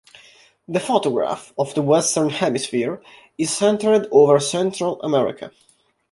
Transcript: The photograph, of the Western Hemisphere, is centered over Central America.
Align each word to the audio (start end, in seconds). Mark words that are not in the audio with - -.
The 0.67 0.79
photograph, 0.79 1.53
of 1.59 1.75
the 1.75 1.83
Western 1.83 2.31
Hemisphere, 2.31 3.03
is 3.37 3.55
centered 3.55 4.07
over 4.11 4.39
Central 4.39 4.99
America. 5.03 5.51